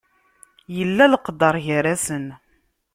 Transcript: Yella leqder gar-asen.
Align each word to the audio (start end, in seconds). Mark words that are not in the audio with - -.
Yella 0.77 1.05
leqder 1.11 1.55
gar-asen. 1.67 2.25